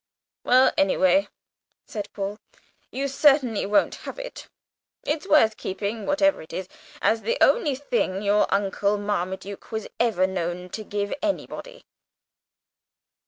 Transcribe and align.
"Well, 0.43 0.71
any 0.79 0.97
way," 0.97 1.29
said 1.85 2.11
Paul, 2.11 2.39
"you 2.89 3.07
certainly 3.07 3.67
won't 3.67 3.93
have 4.01 4.17
it. 4.17 4.47
It's 5.03 5.27
worth 5.27 5.57
keeping, 5.57 6.07
whatever 6.07 6.41
it 6.41 6.51
is, 6.53 6.67
as 7.03 7.21
the 7.21 7.37
only 7.39 7.75
thing 7.75 8.23
your 8.23 8.51
uncle 8.51 8.97
Marmaduke 8.97 9.71
was 9.71 9.87
ever 9.99 10.25
known 10.25 10.69
to 10.69 10.83
give 10.83 11.09
to 11.11 11.23
anybody." 11.23 11.85